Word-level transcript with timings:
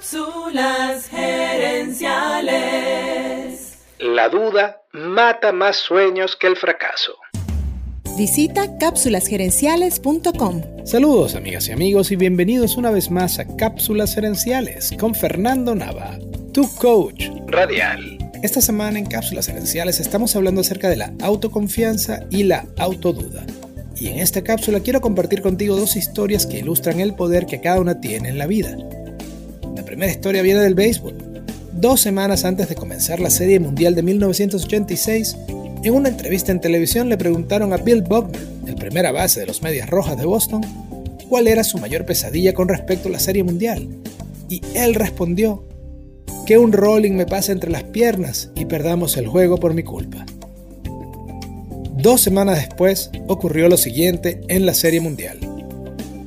Cápsulas 0.00 1.08
gerenciales. 1.08 2.08
La 3.98 4.30
duda 4.30 4.80
mata 4.94 5.52
más 5.52 5.76
sueños 5.76 6.36
que 6.36 6.46
el 6.46 6.56
fracaso. 6.56 7.12
Visita 8.16 8.78
cápsulasgerenciales.com. 8.78 10.62
Saludos 10.86 11.34
amigas 11.34 11.68
y 11.68 11.72
amigos 11.72 12.12
y 12.12 12.16
bienvenidos 12.16 12.78
una 12.78 12.90
vez 12.90 13.10
más 13.10 13.38
a 13.38 13.44
Cápsulas 13.58 14.14
Gerenciales 14.14 14.94
con 14.98 15.14
Fernando 15.14 15.74
Nava, 15.74 16.18
tu 16.54 16.66
coach 16.76 17.26
radial. 17.48 18.16
Esta 18.42 18.62
semana 18.62 18.98
en 18.98 19.04
Cápsulas 19.04 19.48
Gerenciales 19.48 20.00
estamos 20.00 20.34
hablando 20.34 20.62
acerca 20.62 20.88
de 20.88 20.96
la 20.96 21.12
autoconfianza 21.20 22.20
y 22.30 22.44
la 22.44 22.64
autoduda. 22.78 23.44
Y 23.96 24.08
en 24.08 24.18
esta 24.20 24.42
cápsula 24.42 24.80
quiero 24.80 25.02
compartir 25.02 25.42
contigo 25.42 25.76
dos 25.76 25.94
historias 25.94 26.46
que 26.46 26.60
ilustran 26.60 27.00
el 27.00 27.14
poder 27.14 27.44
que 27.44 27.60
cada 27.60 27.80
una 27.80 28.00
tiene 28.00 28.30
en 28.30 28.38
la 28.38 28.46
vida. 28.46 28.78
La 29.76 29.84
primera 29.84 30.10
historia 30.12 30.42
viene 30.42 30.60
del 30.60 30.74
béisbol. 30.74 31.16
Dos 31.72 32.00
semanas 32.00 32.44
antes 32.44 32.68
de 32.68 32.74
comenzar 32.74 33.20
la 33.20 33.30
Serie 33.30 33.60
Mundial 33.60 33.94
de 33.94 34.02
1986, 34.02 35.36
en 35.82 35.94
una 35.94 36.08
entrevista 36.08 36.52
en 36.52 36.60
televisión 36.60 37.08
le 37.08 37.16
preguntaron 37.16 37.72
a 37.72 37.78
Bill 37.78 38.02
Buckner, 38.02 38.42
el 38.66 38.74
primera 38.74 39.12
base 39.12 39.40
de 39.40 39.46
los 39.46 39.62
Medias 39.62 39.88
Rojas 39.88 40.18
de 40.18 40.26
Boston, 40.26 40.60
cuál 41.28 41.48
era 41.48 41.64
su 41.64 41.78
mayor 41.78 42.04
pesadilla 42.04 42.52
con 42.52 42.68
respecto 42.68 43.08
a 43.08 43.12
la 43.12 43.18
Serie 43.18 43.44
Mundial. 43.44 43.88
Y 44.48 44.60
él 44.74 44.94
respondió, 44.94 45.64
que 46.50 46.58
un 46.58 46.72
rolling 46.72 47.12
me 47.12 47.26
pase 47.26 47.52
entre 47.52 47.70
las 47.70 47.84
piernas 47.84 48.50
y 48.56 48.64
perdamos 48.64 49.16
el 49.16 49.28
juego 49.28 49.58
por 49.58 49.72
mi 49.72 49.84
culpa. 49.84 50.26
Dos 51.96 52.22
semanas 52.22 52.56
después 52.56 53.10
ocurrió 53.28 53.68
lo 53.68 53.76
siguiente 53.76 54.40
en 54.48 54.66
la 54.66 54.74
Serie 54.74 55.00
Mundial. 55.00 55.38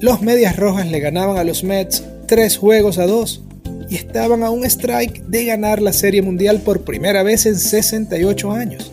Los 0.00 0.22
Medias 0.22 0.56
Rojas 0.56 0.86
le 0.86 1.00
ganaban 1.00 1.36
a 1.36 1.44
los 1.44 1.64
Mets 1.64 2.02
tres 2.26 2.56
juegos 2.56 2.98
a 2.98 3.06
dos 3.06 3.42
y 3.88 3.96
estaban 3.96 4.42
a 4.42 4.50
un 4.50 4.64
strike 4.64 5.24
de 5.26 5.44
ganar 5.44 5.80
la 5.80 5.92
Serie 5.92 6.22
Mundial 6.22 6.60
por 6.60 6.82
primera 6.82 7.22
vez 7.22 7.46
en 7.46 7.56
68 7.56 8.50
años. 8.52 8.92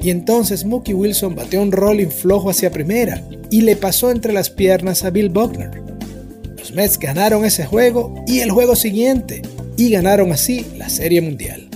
Y 0.00 0.10
entonces 0.10 0.64
Mookie 0.64 0.94
Wilson 0.94 1.34
bateó 1.34 1.62
un 1.62 1.72
rolling 1.72 2.08
flojo 2.08 2.50
hacia 2.50 2.72
primera 2.72 3.22
y 3.50 3.62
le 3.62 3.76
pasó 3.76 4.10
entre 4.10 4.32
las 4.32 4.50
piernas 4.50 5.04
a 5.04 5.10
Bill 5.10 5.28
Buckner. 5.28 5.70
Los 6.58 6.72
Mets 6.72 6.98
ganaron 6.98 7.44
ese 7.44 7.64
juego 7.66 8.14
y 8.26 8.40
el 8.40 8.50
juego 8.50 8.76
siguiente 8.76 9.42
y 9.76 9.90
ganaron 9.90 10.32
así 10.32 10.66
la 10.76 10.88
Serie 10.88 11.20
Mundial. 11.20 11.68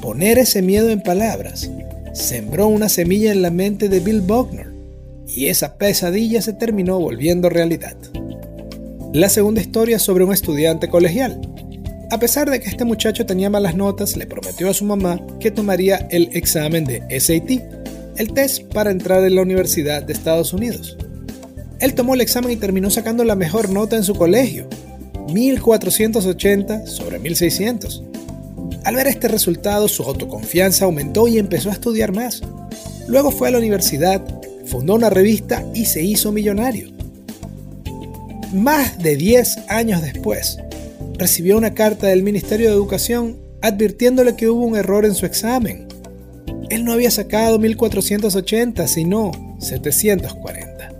Poner 0.00 0.38
ese 0.38 0.62
miedo 0.62 0.90
en 0.90 1.02
palabras 1.02 1.70
sembró 2.12 2.68
una 2.68 2.88
semilla 2.88 3.32
en 3.32 3.42
la 3.42 3.50
mente 3.50 3.88
de 3.88 4.00
Bill 4.00 4.20
Buckner 4.20 4.72
y 5.28 5.46
esa 5.46 5.76
pesadilla 5.76 6.40
se 6.40 6.52
terminó 6.52 6.98
volviendo 6.98 7.48
realidad. 7.48 7.96
La 9.12 9.28
segunda 9.28 9.60
historia 9.60 9.98
sobre 9.98 10.24
un 10.24 10.32
estudiante 10.32 10.88
colegial. 10.88 11.40
A 12.10 12.18
pesar 12.18 12.50
de 12.50 12.60
que 12.60 12.68
este 12.68 12.84
muchacho 12.84 13.24
tenía 13.24 13.48
malas 13.48 13.74
notas, 13.74 14.16
le 14.16 14.26
prometió 14.26 14.68
a 14.68 14.74
su 14.74 14.84
mamá 14.84 15.20
que 15.40 15.50
tomaría 15.50 16.06
el 16.10 16.28
examen 16.32 16.84
de 16.84 17.02
SAT, 17.18 17.62
el 18.18 18.32
test 18.32 18.64
para 18.72 18.90
entrar 18.90 19.24
en 19.24 19.36
la 19.36 19.42
Universidad 19.42 20.02
de 20.02 20.12
Estados 20.12 20.52
Unidos. 20.52 20.96
Él 21.80 21.94
tomó 21.94 22.14
el 22.14 22.20
examen 22.20 22.50
y 22.52 22.56
terminó 22.56 22.90
sacando 22.90 23.24
la 23.24 23.36
mejor 23.36 23.70
nota 23.70 23.96
en 23.96 24.04
su 24.04 24.14
colegio, 24.14 24.68
1480 25.32 26.86
sobre 26.86 27.18
1600. 27.18 28.02
Al 28.84 28.96
ver 28.96 29.06
este 29.08 29.28
resultado, 29.28 29.88
su 29.88 30.02
autoconfianza 30.02 30.84
aumentó 30.84 31.26
y 31.26 31.38
empezó 31.38 31.70
a 31.70 31.74
estudiar 31.74 32.12
más. 32.12 32.42
Luego 33.08 33.30
fue 33.30 33.48
a 33.48 33.50
la 33.52 33.58
universidad, 33.58 34.22
fundó 34.66 34.94
una 34.94 35.10
revista 35.10 35.64
y 35.74 35.86
se 35.86 36.02
hizo 36.02 36.32
millonario. 36.32 36.95
Más 38.52 38.98
de 38.98 39.16
10 39.16 39.68
años 39.68 40.02
después, 40.02 40.58
recibió 41.18 41.56
una 41.56 41.74
carta 41.74 42.06
del 42.06 42.22
Ministerio 42.22 42.68
de 42.68 42.74
Educación 42.74 43.38
advirtiéndole 43.60 44.36
que 44.36 44.48
hubo 44.48 44.64
un 44.64 44.76
error 44.76 45.04
en 45.04 45.14
su 45.14 45.26
examen. 45.26 45.88
Él 46.70 46.84
no 46.84 46.92
había 46.92 47.10
sacado 47.10 47.58
1480, 47.58 48.86
sino 48.86 49.32
740. 49.58 50.92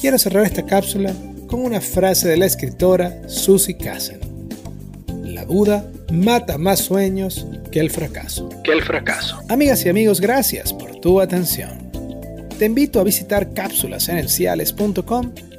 Quiero 0.00 0.18
cerrar 0.18 0.44
esta 0.44 0.66
cápsula 0.66 1.14
con 1.46 1.62
una 1.62 1.80
frase 1.80 2.28
de 2.28 2.36
la 2.36 2.46
escritora 2.46 3.22
Susie 3.26 3.76
Kassen. 3.76 4.20
La 5.22 5.44
duda 5.46 5.90
mata 6.12 6.58
más 6.58 6.80
sueños 6.80 7.46
que 7.70 7.80
el 7.80 7.90
fracaso. 7.90 8.50
Que 8.62 8.72
el 8.72 8.82
fracaso. 8.82 9.40
Amigas 9.48 9.84
y 9.86 9.88
amigos, 9.88 10.20
gracias 10.20 10.72
por 10.72 11.00
tu 11.00 11.20
atención. 11.20 11.90
Te 12.58 12.66
invito 12.66 13.00
a 13.00 13.04
visitar 13.04 13.52
cápsulasenenciales.com 13.52 15.32